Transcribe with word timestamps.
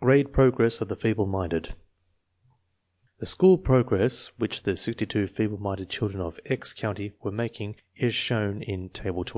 Grade 0.00 0.32
progress 0.32 0.80
of 0.80 0.88
the 0.88 0.96
feeble 0.96 1.24
minded. 1.24 1.76
The 3.20 3.26
school 3.26 3.56
progress 3.58 4.32
which 4.36 4.64
the 4.64 4.76
62 4.76 5.28
feeble 5.28 5.58
minded 5.58 5.88
children 5.88 6.20
of" 6.20 6.40
X" 6.46 6.74
County 6.74 7.12
were 7.22 7.30
making 7.30 7.76
is 7.94 8.12
shown 8.12 8.60
in 8.60 8.88
Table 8.88 9.22
23. 9.22 9.34